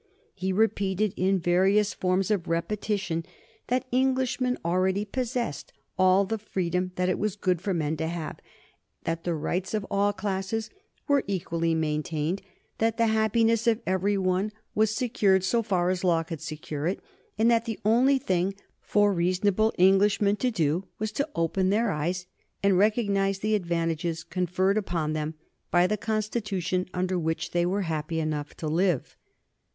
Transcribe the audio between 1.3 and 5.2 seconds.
various forms of repetition, that Englishmen already